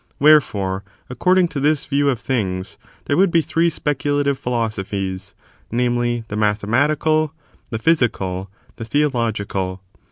Wherefore, 0.17 0.83
according 1.11 1.49
to 1.49 1.59
this 1.59 1.85
view 1.85 2.09
of 2.09 2.19
things, 2.19 2.69
^ 2.69 2.69
^j^^^ 2.69 2.73
^ 2.73 2.73
j 2.81 2.89
f 3.01 3.05
there 3.05 3.17
would 3.17 3.29
be 3.29 3.41
three 3.43 3.69
speculative 3.69 4.39
philosophies; 4.39 5.35
division 5.69 5.69
of 5.69 5.73
namely, 5.77 6.23
the 6.27 6.35
mathematical, 6.35 7.35
the 7.69 7.77
physical, 7.77 8.49
the 8.77 8.83
SSle^^* 8.83 8.87
theological. 9.11 9.81